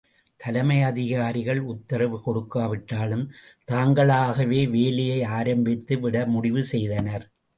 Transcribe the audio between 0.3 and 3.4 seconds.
தலைமை அதிகாரிகள் உத்தரவு கொடுக்காவிட்டாலும்,